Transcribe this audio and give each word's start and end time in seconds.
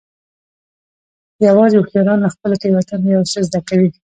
یوازې 1.47 1.75
هوښیاران 1.77 2.19
له 2.21 2.29
خپلو 2.33 2.59
تېروتنو 2.61 3.07
یو 3.15 3.23
څه 3.31 3.39
زده 3.47 3.59
کوي. 3.69 3.89